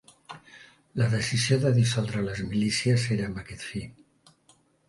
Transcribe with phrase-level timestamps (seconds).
[1.01, 3.87] La decisió de dissoldre les milícies, era amb aquest fi